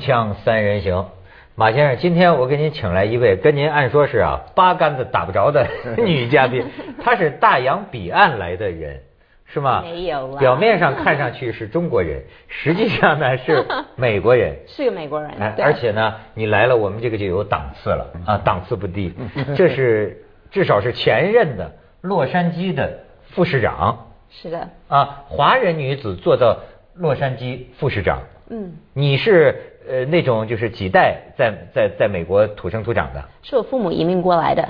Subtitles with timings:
[0.00, 1.10] 锵锵三人行，
[1.54, 5.66] 马先生，今天我给您请来一位跟您按说是啊八竿子打不着的
[6.02, 6.64] 女嘉宾，
[7.04, 9.02] 她是大洋彼岸来的人，
[9.44, 9.82] 是吗？
[9.82, 13.62] 没有表面上看上去是中国人， 实际上呢是
[13.94, 14.56] 美国人。
[14.66, 15.30] 是个美国人。
[15.38, 19.14] 哎，而且呢，你来了，我们这个就有档次了啊，档次不低。
[19.54, 23.00] 这是至少是前任的洛杉矶的
[23.32, 24.06] 副市长。
[24.30, 24.70] 是的。
[24.88, 26.56] 啊，华人女子做到
[26.94, 28.22] 洛杉矶副市长。
[28.52, 33.24] 嗯，你是呃那种就是几代在在在美国土生土长的？
[33.42, 34.68] 是我父母移民过来的，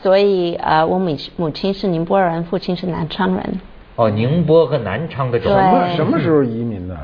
[0.00, 3.60] 所以呃，我母母亲是宁波人，父亲是南昌人。
[3.96, 6.96] 哦，宁波和南昌的什么什么时候移民的？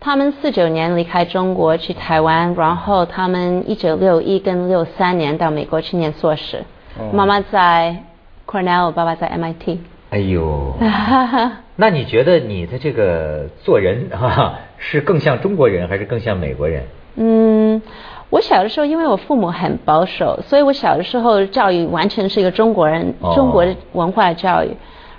[0.00, 6.64] 他们四九年离开中国去台湾，然后他们一九六一跟六三年到美国去念硕士。
[7.12, 7.96] 妈妈在
[8.46, 9.78] Cornell，爸爸在 MIT。
[10.10, 10.74] 哎呦，
[11.80, 16.82] 那你觉得你的这个做人 哈是更像中国人还是更像美国人？
[17.14, 17.80] 嗯，
[18.30, 24.70] 我小的时候因为我父母很保守，所以我小的时候教育完全是一个中国人中国的文化教育。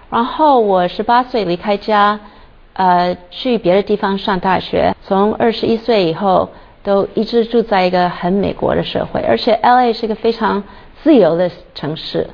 [0.09, 2.19] 然后我十八岁离开家，
[2.73, 4.93] 呃，去别的地方上大学。
[5.01, 6.49] 从二十一岁以后，
[6.83, 10.61] 都一直住在一个很美国的社会，而且 L A 是一个非常
[11.03, 12.27] 自由的城市，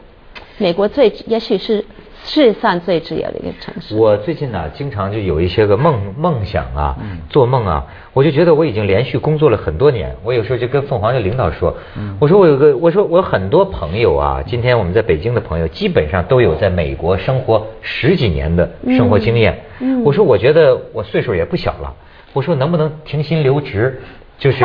[0.58, 1.86] 美国最也许是。
[2.26, 3.96] 世界上最自由的一个城市。
[3.96, 6.98] 我最近呢，经常就有一些个梦梦想啊，
[7.30, 10.14] 做梦啊，我就觉得我已经连续工作了很多年。
[10.24, 11.78] 我有时候就跟凤凰的领导说，
[12.20, 19.58] 我说我有个，我说我很多朋友啊，今天我们在北京的朋友，基本上都有在美国生活十几年的生活经验。
[20.04, 21.94] 我说我觉得我岁数也不小了，
[22.34, 24.02] 我说能不能停薪留职？
[24.38, 24.62] 就是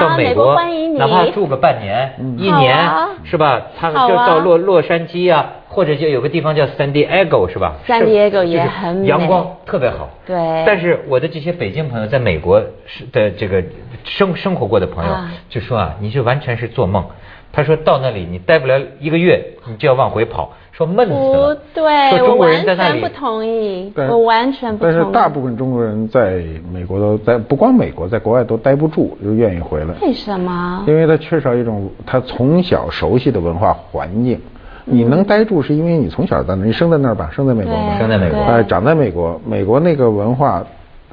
[0.00, 0.56] 到美国，
[0.96, 2.78] 哪怕住个半年、一年，
[3.24, 3.62] 是吧？
[3.78, 10.08] 他们就到洛洛杉矶啊，或者就有个地方叫 San Diego，是吧？San Diego 也很美阳光特别好。
[10.24, 10.36] 对。
[10.64, 13.62] 但是我的这些北京朋友在美国是的这个
[14.04, 15.14] 生生活过的朋友
[15.48, 17.04] 就说啊，你就完全是做梦。
[17.52, 20.50] 他说到那里你待不了一个月，你就要往回跑。
[20.72, 21.54] 说闷死了。
[21.54, 23.92] 不对，我完全不同意。
[23.94, 24.94] 我完全不同意。
[24.94, 26.42] 但是大部分中国人在
[26.72, 29.94] 美国都在，不光美国，在国外都待不住，就愿意回来。
[30.00, 30.82] 为什么？
[30.88, 34.40] 因为他缺少一种他从小熟悉的文化环境。
[34.84, 40.64] 你能待住，是因为你从小在那，你生在那儿吧，生在美国吧，生在美国，哎，长在美国，美国那个文化，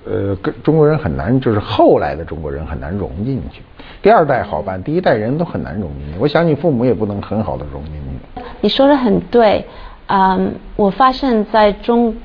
[0.05, 3.61] 呃，跟中国人很难，就是后来的中国人很难融进去。
[4.01, 6.19] 第二代好办，第一代人都很难融进去。
[6.19, 8.41] 我想你父母也不能很好的融进去。
[8.61, 9.65] 你说的很对，
[10.07, 12.15] 嗯，我发现在中，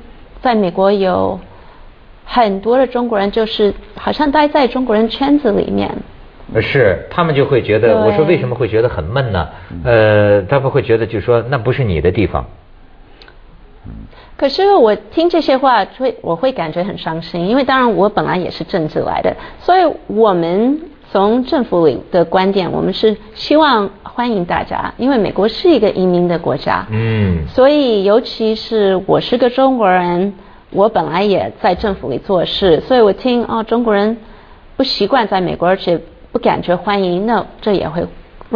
[0.41, 1.39] 在美国有
[2.25, 5.91] 很多的中国人，就是好像待在中国人圈子里面。
[6.61, 9.49] 是，他们就会觉得，我说为什么会觉得很闷呢？
[9.83, 12.45] 呃，他们会觉得，就说那不是你的地方。
[14.37, 20.81] 可是我听这些话，会我会感觉很伤心，因为当然我本来也是政治来的，所以我们。
[21.13, 26.85] 从政府里的观点，我们是希望欢迎大家，因为美国是一个移民的国家。
[26.91, 27.47] 嗯。
[27.47, 30.35] 所以，尤其是我是个中国人，
[30.71, 34.17] 我本来也在政府里做事，所以我听哦，中国人
[34.77, 36.01] 不习惯在美国，而且
[36.33, 38.05] 不感觉欢迎，那这也会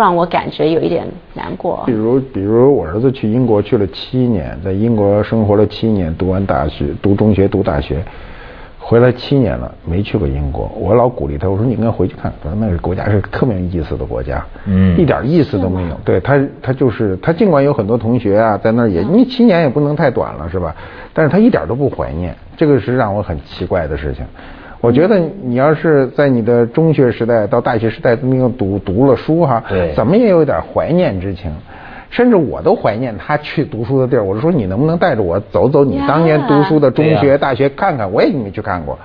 [0.00, 1.82] 让我感觉有一点难过。
[1.86, 8.02] 比如，比如我儿子去英国去了七年，在英国生活了七年，读完大学，读中学，读大学。
[8.80, 10.70] 回来七年了，没去过英国。
[10.74, 12.32] 我老鼓励他，我说你应该回去看。
[12.42, 16.00] 他说那个国家是特别有意思的国家，嗯，一点意思都没有。
[16.06, 20.74] 对他，他就是他，尽管有很多同学啊在那儿也，你七年也不能太短了，是吧？
[21.12, 24.24] 但是他一点都不怀念，这个是让我很奇怪的事情。
[24.80, 31.50] 我觉得你要是在你的中学时代到大学时代都没有读读了书哈，对，怎么也有点怀念之情。
[32.10, 34.24] 甚至我都怀念他去读书的地儿。
[34.24, 38.10] 我就说你能不能带着我走走你当年读书的中学、大学看看？
[38.10, 38.98] 我也没去看过。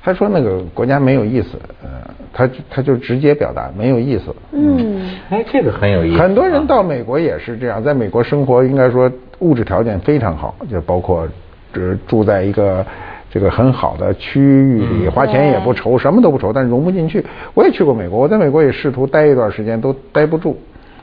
[0.00, 1.88] 他说那个国家没有意思，呃，
[2.32, 4.32] 他他就直接表达没有意思。
[4.52, 6.22] 嗯，哎，这个很有意思。
[6.22, 11.26] 很多人到美国也是这样，在美国生活应该说物质条件非常好，就包括
[11.72, 12.86] 这住在一个
[13.38, 17.22] 这个很好的区域里，花钱也不愁，什么都不愁，但是融不进去。
[17.52, 20.58] 我也去过美国，我在美国也试图待一段时间，都待不住。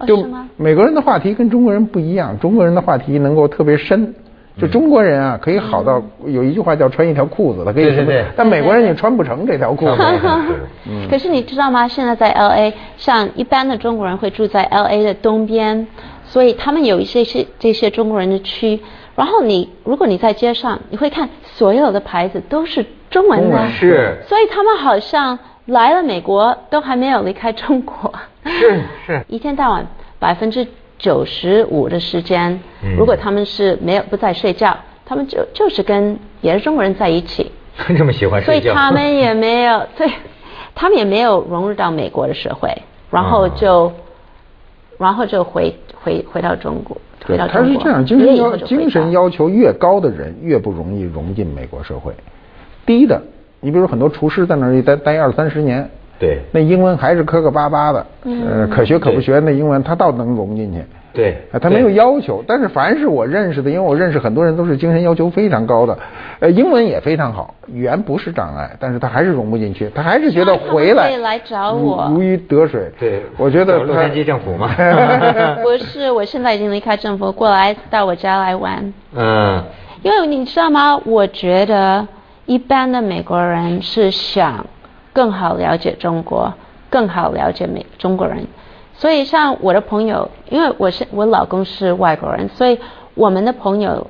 [0.08, 0.28] 就
[0.58, 4.16] 美国人的话题跟中国人不一样，中国人的话题能够特别深。
[4.58, 8.12] 就中国人啊，可以好到有一句话叫穿一条裤子，他可以什么？
[8.36, 9.96] 但美国人你穿不成这条裤子。
[11.08, 11.88] 可是你知道吗？
[11.88, 15.86] 现在在 L A，像一般的中国人会住在 L A 的东边，
[16.26, 18.80] 所以他们有一些是这些中国人的区。
[19.16, 24.18] 然后你如果你在街上，你会看所有的牌子都是中文的，是。
[24.28, 28.14] 所以他们好像来了美国都还没有离开中国。
[28.46, 29.86] 是是， 一天到晚
[30.20, 30.68] 百分之
[30.98, 32.60] 九十五的时间，
[32.98, 34.76] 如果他们是没有不在睡觉，
[35.06, 37.52] 他们就就是跟也是中国人在一起。
[37.98, 40.08] 这么喜欢睡觉，所以他们也没有对，
[40.76, 42.70] 他们也没有融入到美国的社会，
[43.10, 43.92] 然后就，
[44.98, 46.96] 然后就回回回到中国，
[47.26, 47.64] 回到中国。
[47.64, 52.14] 他是这样，精神要精神要求越高的人，越不容易融进美国社会。
[52.86, 53.22] 低的，
[53.62, 55.90] 你比如很多厨师在那儿待待二三十年，
[56.20, 60.84] 对，那英文还是磕磕巴巴的，呃，可学可不学，那英文他倒能融进去。
[61.14, 65.98] 对，他没有要求，但是凡是我认识的，因为我认识很多人都是精神要求非常高的，
[66.40, 72.92] 呃，英文也非常好，语言不是障碍，但是他还是融不进去，他还是觉得回来来找我如鱼得水。
[73.00, 74.70] 对，我觉得洛杉矶政府嘛，
[75.62, 78.94] 不是，我现在已经离开政府，过来到我家来玩。
[79.16, 79.64] 嗯，
[80.02, 81.00] 因为你知道吗？
[81.06, 82.08] 我觉得
[82.48, 84.66] 一般的美国人是想
[85.14, 86.52] 更好了解中国，
[86.90, 88.48] 更好了解美中国人。
[89.04, 92.80] 所以，像我的朋友，因为我是我老公是外国人，所以
[93.16, 94.08] 我们的朋友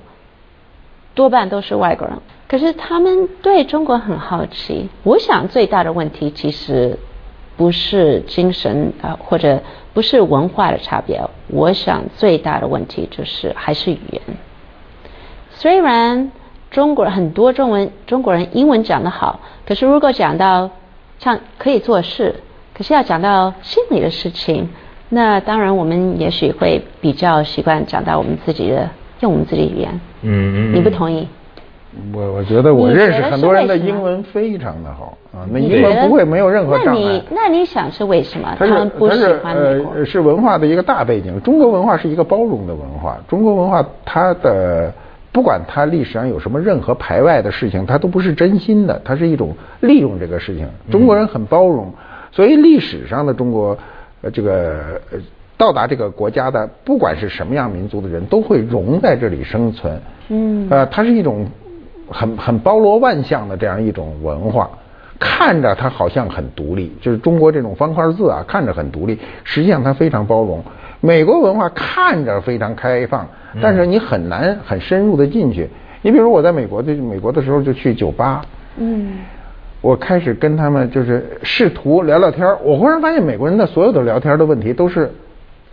[1.16, 2.16] 多半都是外国人。
[2.48, 4.88] 可是他们对中国很好奇。
[5.01, 7.00] 我想最大的问题其实
[7.57, 9.63] 不是精神啊，或者
[9.95, 11.19] 不是文化的差别。
[11.48, 14.22] 我想最大的问题就是还是语言。
[15.50, 16.31] 虽然
[16.69, 20.69] 中国很多中文中国人英文讲得好，可是如果讲到
[21.18, 22.36] 像可以做事，
[22.75, 24.69] 可是要讲到心里的事情。
[25.13, 28.89] 那当然，我们也许会比较习惯讲到我们自己的，
[29.19, 30.01] 用我们自己的语言。
[30.24, 30.75] 嗯嗯。
[30.75, 31.27] 你不同意？
[32.12, 37.00] 我我觉得我认识很多人的英文非常的好啊，那英文不会没有任何障碍。
[37.00, 38.56] 那你那你想是为什么？
[38.57, 39.94] 他们不喜欢美国？
[39.94, 41.39] 呃，是文化的一个大背景。
[41.44, 43.19] 中国文化是一个包容的文化。
[43.27, 44.92] 中国文化它的
[45.31, 50.68] 不管它历史上有什么任何排外的事情，它都不是真心的，它是一种利用这个事情。
[50.89, 51.94] 中国人很包容，
[52.31, 53.77] 所以历史上的中国。
[54.24, 55.00] 呃，这个
[55.58, 60.02] 到达这个国家的，不管是什么样民族的人，都会融在这里生存。
[60.30, 60.68] 嗯。
[60.70, 61.46] 呃，它是一种
[62.10, 64.70] 很很包罗万象的这样一种文化，
[65.20, 70.64] 看着它好像很独立，就是中国这种方块字啊，看着很独立，实际上它非常包容。
[71.02, 73.28] 美国文化看着非常开放，
[73.62, 75.70] 但是你很难很深入的进去。
[76.02, 78.42] 你比如我在美国的美国的时候，就去酒吧。
[78.78, 79.18] 嗯。
[79.83, 85.12] 我开始跟他们就是试图聊聊天我忽然发现美国人的所有的聊天的问题都是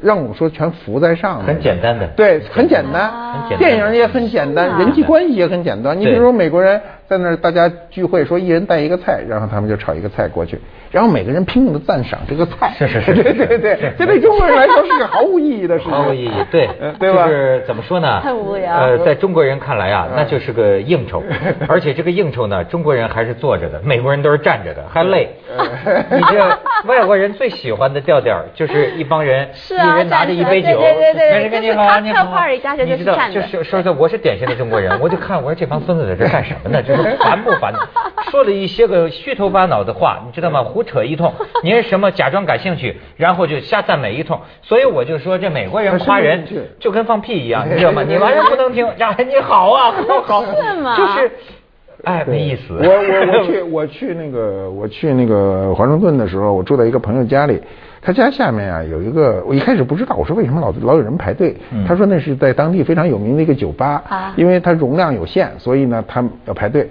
[0.03, 3.09] 让我说全浮在上面，很简单的，对，很简单，
[3.57, 5.97] 电影也很简单，人际关系也很简单。
[6.01, 6.81] 你比如说美国人
[7.11, 10.61] 在那儿大家聚会，说一人带一个菜，然后他们就炒一个菜过去。
[10.93, 16.69] 然后每个人拼命的赞赏这个菜，是是 是，对对对，这对中国人来说是个毫无意义的事情，毫无意义，对，
[17.01, 17.27] 对吧？
[17.27, 18.21] 就是怎么说呢？
[18.23, 18.77] 太无聊。
[18.77, 21.21] 呃，在中国人看来啊，那就是个应酬，
[21.67, 25.31] 而且这个应酬呢，中国人还是坐着的，美国人都是站着的，还累。
[26.13, 26.39] 你这
[26.87, 32.47] 外国人最喜欢的调调就是一帮人，一人拿着一杯酒，没人跟你好，你好，
[32.85, 36.83] 你知道，就是说说我是典型的中国人，我就看我说这帮孙子在这干什么呢？
[36.83, 37.73] 这是烦不烦？
[38.31, 40.63] 说了一些个虚头巴脑的话，你知道吗？
[40.63, 41.33] 胡扯一通。
[41.63, 42.11] 您是什么？
[42.11, 44.41] 假装感兴趣，然后就瞎赞美一通。
[44.63, 46.45] 所以我就说，这美国人夸人
[46.79, 48.03] 就跟放屁一样，你知道吗？
[48.07, 49.95] 你完全不能听，呀，你好啊，
[50.25, 50.97] 好，是吗？
[50.97, 51.31] 就是，
[52.05, 52.75] 哎，没意思。
[52.75, 57.61] 我我我去我去那个我去那个华盛顿的时候，我住在一个朋友家里。
[58.03, 61.55] 他家下面啊有一个，我一开始不知道，我说为什么老老有人排队？
[61.87, 64.03] 他说那是在当地非常有名的一个酒吧，
[64.37, 66.89] 因为它容量有限，所以呢他要排队。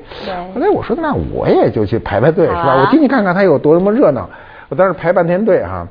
[0.54, 2.76] 后来我说那我也就去排排队是吧？
[2.82, 4.30] 我进去看看他有多么热闹。
[4.70, 5.88] 我当时排半天队哈，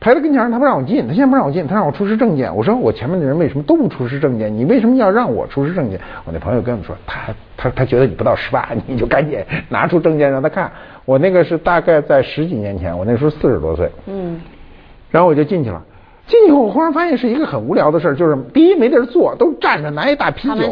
[0.00, 2.52] 排到跟前他不让我进，他先不让我进，他让我出示证件。
[2.54, 4.52] 我说我前面的人为什么都不出示证件？
[4.52, 6.00] 你为什么要让我出示证件？
[6.24, 10.68] 我那朋友跟我说，他他他觉得你不到十八，你就赶紧拿出证件让他看。
[11.04, 13.88] 我那个是大概在十几年前，我那时候四十多岁。
[14.06, 14.40] 嗯。
[15.16, 15.82] 然后我就进去了，
[16.26, 20.70] 进去以后我忽然发现是一个很无聊的事儿，就是第一没地儿坐，都站着拿一大啤酒，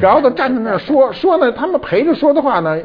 [0.00, 2.78] 然后都站在那儿说说呢，他们陪着说的话呢，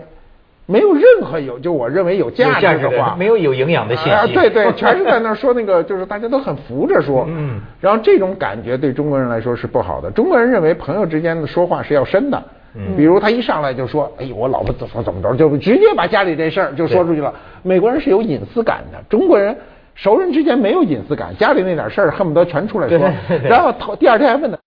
[0.66, 19.56] 没有任何有就我认为有价值的话，没有有营养的信息，啊对对，全是在那儿说那个就是大家都很扶着说，嗯，然后这种感觉对中国人来说是不好的，中国人认为朋友之间的说话是要深的，嗯，比如他一上来就说，哎呦我老婆怎么怎么着，就直接把家里这事儿就说出去了，美国人是有隐私感的，中国人。
[19.98, 23.00] 熟人之间没有隐私感，家里那点事儿恨不得全出来说，
[23.44, 24.58] 然后头第二天还问他，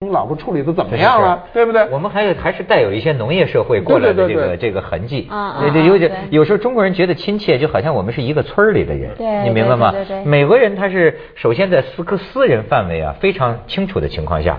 [0.00, 1.86] 你老婆处理的怎么样了，对不对？
[1.90, 9.10] 我们还有还是带有一些农业社会过来的这个这个痕迹，啊对对有点有时候中国人觉得亲切，就好像我们是一个村里的人，
[9.44, 9.92] 你明白吗？
[10.24, 14.58] 美国人他是首先在私个私人范围啊非常清楚的情况下，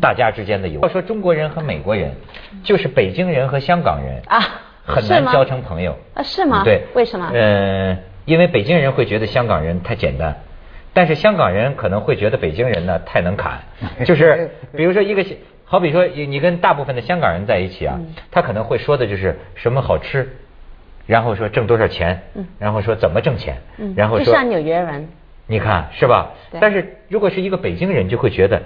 [0.00, 0.80] 大家之间的友。
[0.80, 2.12] 要说中国人和美国人，
[2.64, 4.40] 就是北京人和香港人啊，
[4.84, 6.22] 很难交成朋友啊？
[6.24, 6.62] 是吗？
[6.64, 7.30] 对，为什么？
[7.32, 7.96] 嗯。
[8.28, 10.36] 因为北京人会觉得香港人太简单，
[10.92, 13.60] 但是香港人可能会觉得北京人呢太能侃。
[14.04, 15.24] 就是比如说一个，
[15.64, 17.98] 好比说你跟大部分的香港人在一起啊，
[18.30, 20.28] 他可能会说的就是什么好吃，
[21.06, 22.20] 然后说挣多少钱，
[22.58, 23.56] 然后说怎么挣钱，
[23.96, 25.08] 然后说就像纽约人，
[25.46, 26.32] 你看是吧？
[26.60, 28.60] 但是如果是一个北京人，就会觉得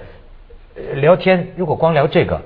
[0.75, 2.41] 呃聊天如果光聊这个，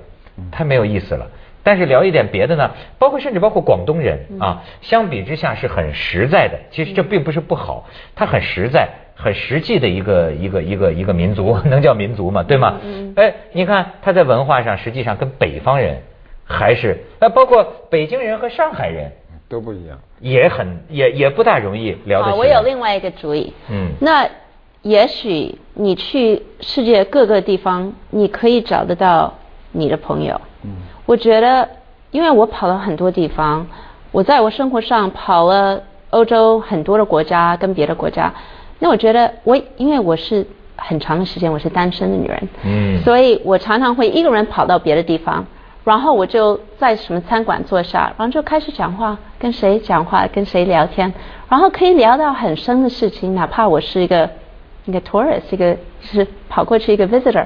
[0.52, 1.28] 太没有意思了。
[1.68, 6.58] 但是聊一点别的呢，包括甚至包括广东人啊，相比之下是很实在的。
[6.72, 12.42] 其实这并不是不好，他很实在、很实际的一个一个一个一个民族， 能叫民族吗？
[12.42, 12.80] 对吗？
[13.18, 15.98] 哎，你看他在文化上实际上跟北方人
[16.46, 19.12] 还是，呃，包括北京人和上海人
[19.50, 20.00] 都不一样。
[20.22, 22.34] 也很也也不大容易聊得来。
[22.34, 23.52] 我有另外一个主意。
[23.70, 24.26] 嗯那
[24.84, 29.34] 也许你去世界各个地方，你可以找得到
[29.74, 30.40] 你的朋友。
[30.64, 30.72] 嗯。
[31.08, 31.68] 我觉得，
[32.12, 33.66] 因为我跑了很多地方，
[34.12, 38.32] 我在我生活上跑了欧洲很多的国家跟别的国家，
[38.78, 40.46] 那我觉得我因为我是
[40.76, 43.02] 很长的时间我是单身的女人，嗯。
[43.02, 45.46] 所以我常常会一个人跑到别的地方，
[45.86, 51.12] 然后我就在什么餐馆坐下，然后就开始讲话，跟谁讲话，跟谁聊天，
[51.48, 54.30] 然后可以聊到很深的事情，哪怕我是一个
[54.84, 55.80] 一个 tourist，一个就
[56.12, 57.46] 是跑过去一个 visitor，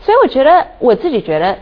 [0.00, 1.56] 所以我觉得我自己觉得，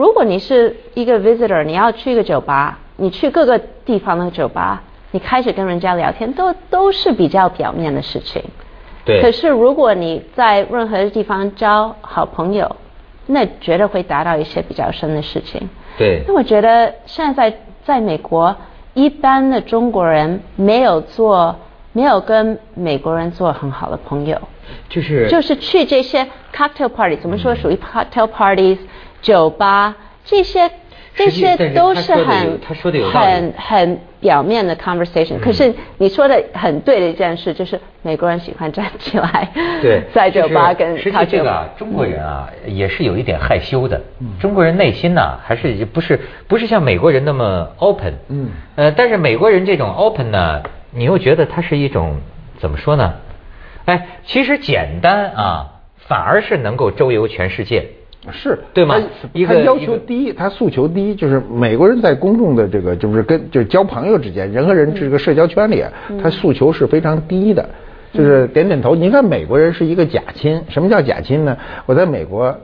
[0.00, 8.42] 如果你是一个 visitor，你要去一个酒吧，你去各个地方的酒吧，你开始跟人家聊天，都都是比较表面的事情。
[9.04, 9.20] 对。
[9.20, 12.76] 可是如果你在任何地方交好朋友，
[13.26, 15.68] 那绝对会达到一些比较深的事情。
[15.98, 18.56] 对那我觉得现在在在美国，
[18.94, 21.54] 一般的中国人没有做，
[21.92, 24.40] 没有跟美国人做很好的朋友，
[24.88, 28.78] 就是就是去这些 cocktail party，怎么说属于 cocktail parties、
[29.20, 30.70] 酒吧这些。
[31.12, 39.50] 这些都是很他说的有道理嗯很很表面的 conversation，、可是你说的很对的一件事，就是美国人喜欢站起来，
[39.82, 44.00] 对， 在酒吧跟就是实际 cocktail 这个啊，中国人啊也是有一点害羞的。
[44.38, 48.14] 中国人内心呢、还是不是不是像美国人那么 open。
[48.28, 48.48] 嗯。
[48.76, 50.62] 呃，但是美国人这种 open 呢，
[50.92, 52.20] 你又觉得它是一种
[52.58, 53.14] 怎么说呢？
[53.84, 55.66] 哎，其实简单啊，
[55.98, 57.88] 反而是能够周游全世界。
[58.30, 58.96] 是对吗？
[58.98, 65.82] 他一个要求低，他诉求低，就是美国人在公众的这个就是跟就是交朋友之间，人和人这个社交圈里，
[66.22, 67.66] 他诉求是非常低的，
[68.12, 68.94] 就是点点头。
[68.94, 71.56] 你看美国人是一个假亲，什么叫假亲呢？
[71.86, 72.54] 我在美国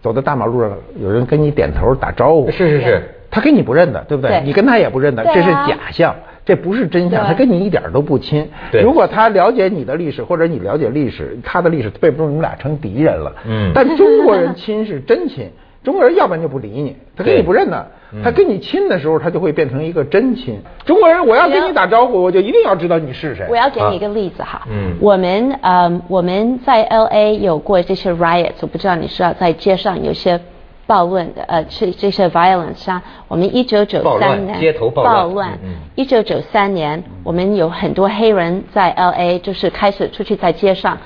[0.00, 0.70] 走在大马路上，
[1.00, 3.02] 有人跟你点头打招呼，是是是，
[3.34, 4.30] 他跟你不认的，对不对？
[4.30, 6.14] 对你跟他也不认的，啊这是假象。
[6.46, 8.46] 这不是真相，他跟你一点都不亲。
[8.70, 13.32] 对如果他了解你的历史，或者你了解历史，他的历史背不住，你们俩成敌人了。
[13.46, 15.48] 嗯但中国人亲是真亲，
[15.82, 18.22] 中国人要不然就不理你，他跟你不认得嗯。
[18.22, 20.60] 他跟你亲的时候，他就会变成一个真亲。
[20.84, 23.46] 中国人，我要跟你打招呼，我就一定要知道你是谁。
[23.48, 30.38] 我要给你一个例子哈，嗯我们呃我们在 L A 有过这些 riots，我不知道你知道在街上有些
[30.86, 35.58] 暴乱的呃这这些 violence，啊我们一九九三年街头暴乱
[35.94, 40.98] 一九九三年我们有很多黑人在 L A 就是开始出去在街上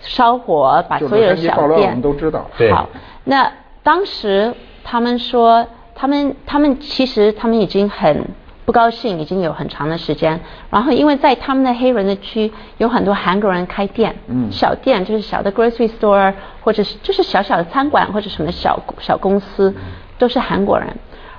[0.00, 2.46] 烧火，把所有的小洛杉矶暴乱，我店们都知道。
[2.56, 2.88] 对好，
[3.24, 3.50] 那
[3.82, 8.24] 当时他们说，他们他们其实他们已经很
[8.64, 10.40] 不高兴，已经有很长的时间。
[10.70, 19.74] 然后因为在他们的黑人的区，有很多韩国人开店，嗯小店就是小的 grocery store，或者是就是小小的餐馆或者什么小小公司，
[20.18, 20.88] 都是韩国人。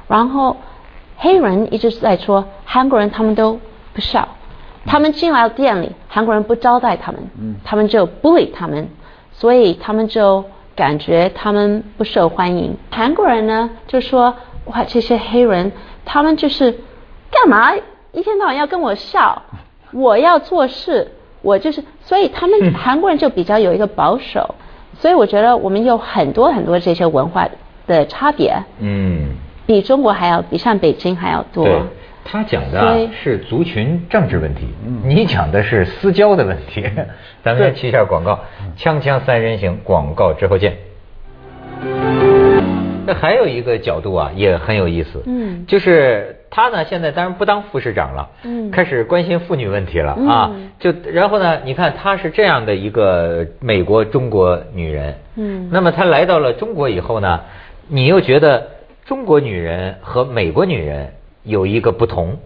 [0.07, 0.55] 然后
[1.17, 3.59] 黑人一直在说韩国人他们都
[3.93, 4.27] 不笑，
[4.85, 7.21] 他们进来店里，韩国人不招待他们，
[7.63, 8.87] 他们就 bully 他们，
[9.31, 12.77] 所以他们就感觉他们不受欢迎。
[12.91, 15.71] 韩国人呢就说哇这些黑人
[16.03, 16.77] 他们就是
[17.35, 17.73] 干嘛
[18.11, 19.41] 一天到晚要跟我笑，
[19.91, 21.11] 我要做事，
[21.41, 24.55] 我就是，所以他们韩国人就比较有一个保守，
[24.97, 27.47] 所以我觉得我们有很多很多这些文化
[27.85, 29.35] 的差别，嗯。
[29.67, 31.67] 比中国还要比上北京还要多。
[32.23, 34.67] 他讲的是族群政治问题，
[35.03, 36.85] 你讲的是私交的问题。
[37.43, 38.39] 咱们先去一下广告，
[38.77, 40.75] 锵锵三人行，广告之后见。
[43.05, 45.21] 这还有一个角度啊，也很有意思。
[45.25, 50.51] 嗯就是他呢，现在当然不当副市长了，嗯开始关心妇女问题了嗯啊。
[50.79, 57.41] 就然后呢，你看她是这样的一个美国中国女人，嗯那么她来到了中国以后呢，
[57.87, 58.67] 你又觉得
[59.05, 62.37] 中国女人和美国女人有一个不同。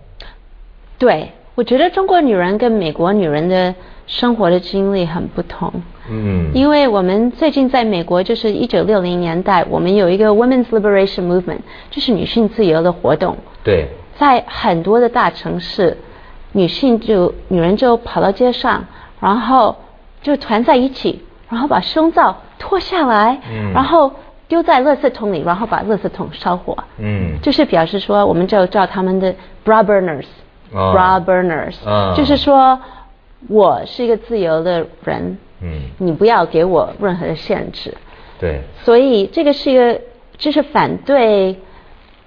[0.97, 3.75] 对，我觉得中国女人跟美国女人的
[4.07, 5.71] 生活的经历很不同。
[6.09, 11.59] 嗯，因为我们最近在美国，就是一九六零年代，我们有一个 Women's Liberation Movement，
[11.91, 13.37] 就是女性自由的活动。
[13.63, 13.87] 对，
[14.17, 15.95] 在很多的大城市，
[16.53, 18.83] 女性就女人就跑到街上，
[19.19, 19.75] 然后
[20.23, 24.11] 就团在一起，然后把胸罩脱下来，嗯然后
[24.47, 26.75] 丢在垃圾桶里，然后把垃圾桶烧火。
[26.97, 29.31] 嗯，就是表示说，我们就叫他们的
[29.63, 30.38] bra burners，哦
[30.73, 32.79] bra burners，、嗯就是说
[33.47, 37.93] 我是一个自由的人，嗯，你不要给我任何的限制。
[38.39, 39.99] 对，所以这个是一个，
[40.37, 41.57] 就是反对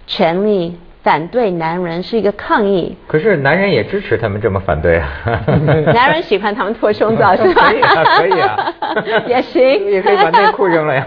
[0.07, 2.97] 权利、反对男人是一个抗议。
[3.07, 5.09] 可是男人也支持他们这么反对啊。
[5.95, 7.63] 男人喜欢他们脱胸罩是吧？
[7.73, 8.75] 可以啊，可以啊，
[9.27, 11.07] 也行也可以把内裤扔了呀。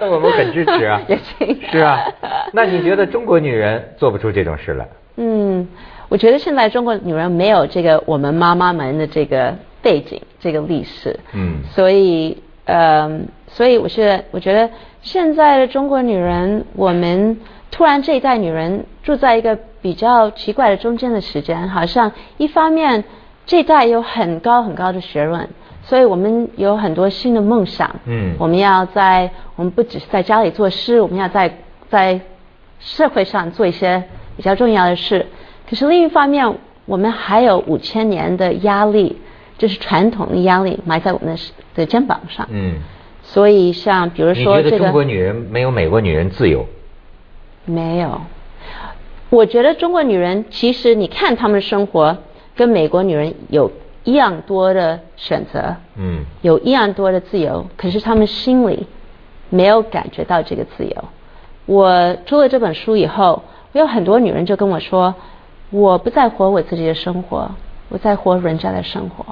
[0.00, 2.00] 我们很支持啊，也行是啊，
[2.52, 4.86] 那你觉得中国女人做不出这种事来？
[5.16, 5.66] 嗯，
[6.08, 14.68] 我觉得现在中国女人没有这个我们妈妈们的这个背景、这个历史，嗯所以呃，所以我是我觉得
[15.02, 17.38] 现在的中国女人，我们
[17.70, 23.04] 突然这一代女人住在一个比较奇怪的中间的时间，好像一方面
[23.46, 25.48] 这一代有很高很高的学问。
[25.86, 31.54] 所以我们有很多新的梦想，嗯我们要在我们不只是在家里做事，我们要在
[31.90, 32.18] 在
[32.80, 34.02] 社会上做一些
[34.36, 35.26] 比较重要的是。
[35.68, 36.54] 可是另一方面，
[36.86, 39.16] 我们还有五千年的压力，
[39.56, 41.42] 就是传统的压力埋在我们的
[41.74, 42.46] 的肩膀上。
[42.50, 42.74] 嗯，
[43.22, 46.66] 所以像比如说这觉得中国女人没有美国女人自由？
[47.64, 48.20] 没有，
[49.30, 52.18] 我觉得中国女人其实你看她们的生活
[52.54, 53.70] 跟美国女人有
[54.04, 58.86] 一样多的选择，嗯有一样多的自由，可是她们心里
[59.48, 61.04] 没有感觉到这个自由。
[61.64, 63.42] 我出了这本书以后，
[63.74, 65.14] 我有很多女人就跟我说，
[65.70, 67.50] 我不再活我自己的生活，
[67.88, 69.26] 我在活人家的生活，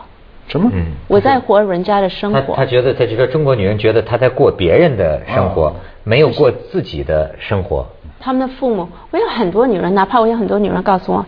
[0.49, 0.69] 什么？
[0.75, 2.57] 嗯，我在活人家的生她活。
[2.57, 7.87] 她觉得，她就说中国女人觉得她在过别人的生活哦，没有过自己的生活。
[8.19, 11.25] 他们的父母，我有很多女人，哪怕我有很多女人告诉我，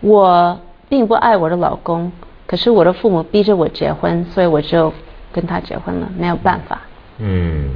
[0.00, 2.10] 我并不爱我的老公，
[2.46, 4.92] 可是我的父母逼着我结婚，所以我就
[5.32, 6.80] 跟他结婚了，没有办法。
[7.18, 7.70] 嗯，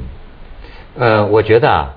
[0.97, 1.93] 呃，我觉得啊，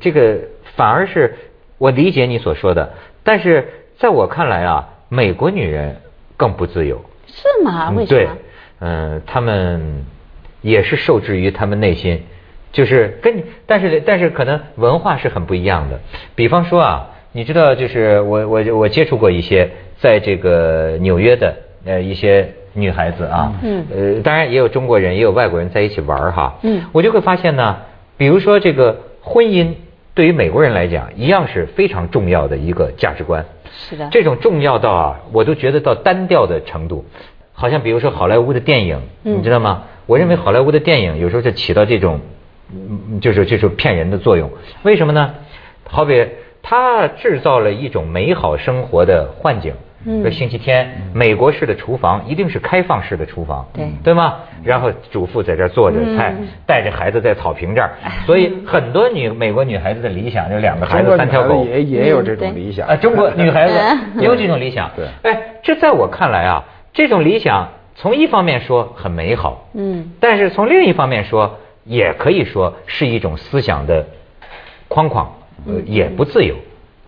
[0.00, 0.38] 这个
[0.76, 1.36] 反而是
[1.82, 2.92] 我理解你所说的，
[3.24, 3.68] 但是
[3.98, 5.96] 在我看来啊，美国女人
[6.36, 7.04] 更不自由。
[7.26, 7.90] 是吗？
[7.90, 8.36] 为什么？，
[8.78, 10.04] 嗯、他们
[10.60, 12.22] 也是受制于他们内心，
[12.70, 15.98] 就是跟你，但是但是可能文化是很不一样的。
[16.36, 19.68] 比方说啊，你知道，就是我我我接触过一些
[19.98, 21.52] 在这个纽约的
[21.84, 27.78] 呃一些女孩子啊，嗯呃，当然也有中国人，也有外国人在一起玩哈，嗯我就会发现呢，
[28.16, 29.74] 比如说这个婚姻。
[30.14, 33.44] 对于美国人来讲，一样是非常重要的一个价值观。
[33.72, 34.08] 是的。
[34.10, 37.04] 这种重要到啊，我都觉得到单调的程度，
[37.52, 39.84] 好像比如说好莱坞的电影，嗯你知道吗？
[40.06, 42.20] 我认为好莱坞的电影有时候就起到这种，
[42.74, 44.50] 嗯就是就是骗人的作用。
[44.82, 45.34] 为什么呢？
[45.88, 46.26] 好比
[46.62, 49.74] 它制造了一种美好生活的幻景。
[50.04, 50.22] 嗯。
[50.22, 53.86] 说星期天，美国式的厨房一定是开放式的厨房，对。
[54.04, 54.36] 对吗？
[54.64, 57.90] 然后主妇在这儿做着菜，嗯带着孩子在草坪这儿，
[58.26, 62.86] 所以很多女美国女孩子的理想就是两个孩子三条狗，也也有这种理想。
[62.86, 64.90] 啊，中国女孩子嗯 也有这种理想。
[64.96, 65.06] 对。
[65.22, 70.12] 哎，这在我看来啊，这种理想从一方面说很美好，嗯。
[70.20, 74.06] 但是从另一方面说，也可以说是一种思想的
[74.88, 75.32] 框框，
[75.66, 76.54] 呃，也不自由。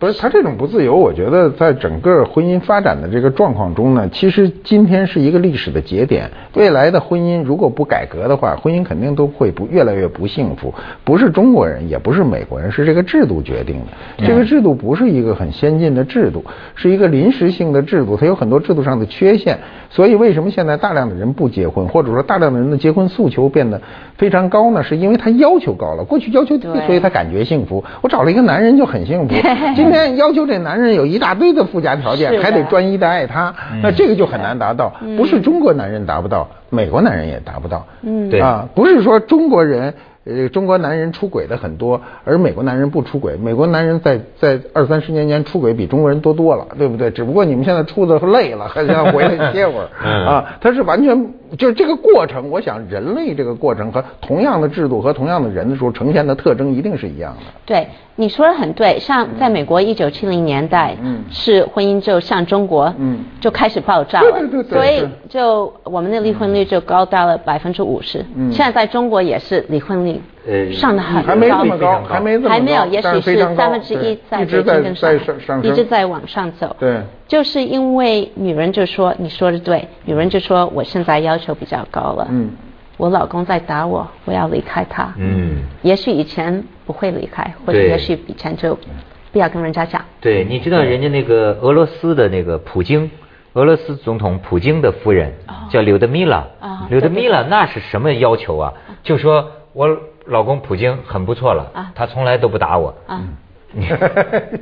[0.04, 6.30] 不是他这种不自由，我觉得在整个婚姻发展的这个状况中呢，其实今天是一个历史的节点。
[6.52, 10.74] 未来的婚姻如果不改革的话，婚姻肯定都会不越来越不幸福。
[11.04, 14.26] 不是中国人，也不是美国人，是这个制度决定的。
[14.26, 19.58] 这个制度不是一个很先进的制度，是一个临时性的制度，它有很多制度上的缺陷。
[19.88, 23.80] 所以为什么现在大量的人不结婚，或者说大量的人的结婚诉求变得
[24.24, 24.82] 非常高呢？
[24.82, 27.84] 是因为他要求高了，过去要求低，所以他感觉幸福。
[28.00, 29.34] 我找了一个男人就很幸福。
[29.76, 34.94] 今天要求这男人有一大堆的附加条件，还得专一的爱他，那这个就很难达到。
[35.18, 37.84] 不是中国男人达不到，美国男人也达不到。
[38.00, 39.92] 嗯对啊，不是说中国人。
[40.26, 43.36] 呃，中国男人出轨的很多，而美国男人不出轨。
[43.36, 47.10] 美国男人在在二三十年前出轨比中国人多多了，对不对？
[47.10, 50.56] 只不过你们现在出的累了，还想回来歇会儿嗯啊。
[50.62, 51.14] 他是完全
[51.58, 52.50] 就是这个过程。
[52.50, 57.40] 我想人类这个过程和同样的制度和同样的人的时候呈现的特征一定是一样的。
[57.64, 58.98] 对，你说的很对。
[58.98, 68.24] 像在美国一九七零年代，嗯是婚姻就像中国，嗯就开始爆炸了，对对对对所以就我们的离婚率就高达了百分之五十。
[68.34, 76.76] 嗯现在在中国也是离婚率呃上的很高，还没这么高，非常高还没这么高，还没有，也许是三分之一在北一直在在上上升，一直在往上走。
[76.78, 82.50] 对，就是因为女人就说你说的对，女人就说我现在要求比较高了，嗯，
[82.96, 85.12] 我老公在打我，我要离开他。
[85.16, 88.78] 嗯，也许以前不会离开，或者也许以前就
[89.32, 90.04] 不要跟人家讲。
[90.20, 93.10] 对，你知道人家那个俄罗斯的那个普京，
[93.54, 95.32] 俄罗斯总统普京的夫人
[95.70, 98.72] 叫柳德米拉啊，柳德米拉那是什么要求啊？
[99.02, 99.88] 就说我
[100.26, 102.94] 老公普京很不错了啊，他从来都不打我。
[103.06, 103.22] 啊，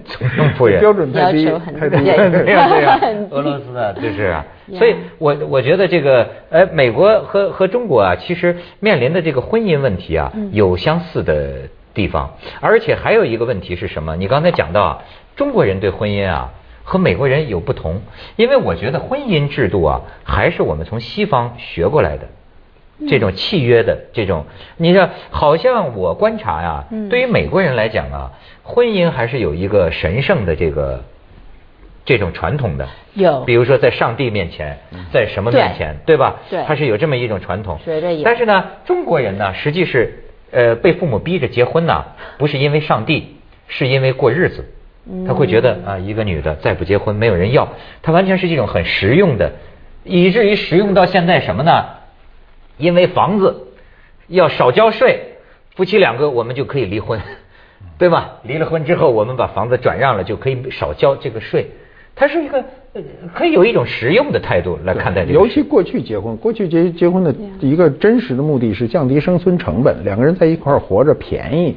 [0.05, 0.81] 总统夫人。
[0.81, 1.45] 标准太低，
[1.79, 1.99] 太低。
[2.01, 2.05] 对。
[2.53, 2.99] 呀对呀，
[3.31, 4.45] 俄罗斯的就是啊，
[4.79, 14.17] 所以我我觉得这个呃，美国和和中国啊，其实面临的这个婚姻问题啊，有相似的地方，而且还有一个问题是什么？
[14.17, 14.99] 你刚才讲到啊，
[15.37, 16.51] 中国人对婚姻啊
[16.83, 18.01] 和美国人有不同，
[18.37, 22.27] 因为我觉得婚姻制度啊还是我们从西方学过来的。
[23.09, 24.45] 这种契约的这种，
[24.77, 31.03] 你说好像我观察呀，对于美国人来讲啊，婚姻还是有一个神圣的这个
[32.05, 32.89] 这种传统的。
[33.15, 33.41] 有。
[33.41, 34.79] 比如说在上帝面前，
[35.13, 36.37] 在什么面前，对吧？
[36.49, 36.63] 对。
[36.65, 37.79] 他是有这么一种传统。
[38.25, 42.05] 但是呢，中国人呢，实际是呃被父母逼着结婚呢，
[42.39, 43.37] 不是因为上帝，
[43.69, 44.65] 是因为过日子。
[45.27, 47.69] 他会觉得啊，一个女的再不结婚没有人要，
[48.03, 49.51] 他完全是一种很实用的，
[50.05, 51.85] 以至于实用到现在什么呢？
[52.79, 53.69] 因为房子
[54.29, 55.21] 要少交税，
[55.75, 57.21] 夫妻两个我们就可以离婚，
[57.99, 58.39] 对吧？
[58.45, 61.71] 离了婚之后，我们把房子转让了，就可以少交这个税。
[62.15, 62.63] 它是一个
[63.33, 65.33] 可以有一种实用的态度来看待这个。
[65.33, 71.75] 尤其过去结婚，过去结结婚的一个真实的目的是降低生存成本，两个人在一块儿活着便宜，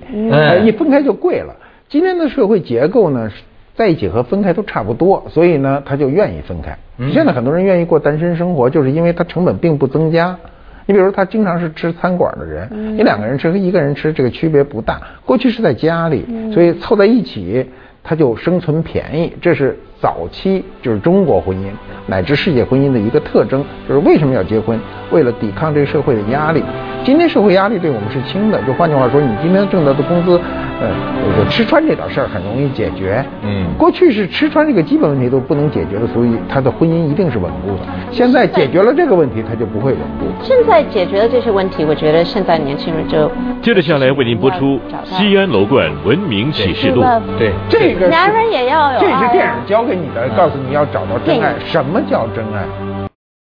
[0.66, 1.56] 一分开就贵了。
[1.88, 3.32] 今天的社会结构呢，
[3.76, 6.78] 在一起和分开都差不多，所以呢，他就愿意分开。
[7.14, 10.38] 现在很多人愿意过单身生活，就是因为他成本并不增加。
[10.86, 15.02] 你比如他经常是吃餐馆的人，你两个人吃和一个人吃这个区别不大。
[15.26, 17.65] 过去是在家里，所以凑在一起，
[18.04, 19.34] 他就生存便宜。
[19.41, 21.68] 这是早期就是中国婚姻
[22.06, 24.80] 乃至世界婚姻的一个特征，就是为什么要结婚？
[25.12, 26.64] 为了抵抗这个社会的压力。
[27.04, 30.42] 今天社会压力对我们是轻的，就换句话说，你今天挣到的工资，
[30.82, 30.90] 呃，
[31.38, 33.24] 就吃穿这点事儿很容易解决。
[33.44, 37.82] 嗯，过去是吃穿这个基本问题都不能解决的，所以他的婚姻一定是稳固的。
[38.10, 40.26] 现在解决了这个问题，他就不会稳固。
[40.42, 43.32] 现在解决了这些问题，我觉得现在年轻人就
[43.62, 44.66] 接着下来为您播出
[45.04, 47.04] 《西安楼冠文明启示录》。
[47.38, 51.54] 对，这个男人也要有，这是电影教给你的，告诉你要找到真爱。
[51.65, 52.65] 什么叫真爱？